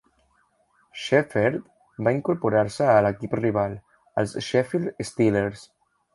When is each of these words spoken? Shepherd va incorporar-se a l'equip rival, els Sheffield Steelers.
Shepherd 1.01 1.67
va 2.07 2.13
incorporar-se 2.15 2.89
a 2.95 2.97
l'equip 3.09 3.37
rival, 3.43 3.77
els 4.25 4.35
Sheffield 4.49 5.07
Steelers. 5.13 5.71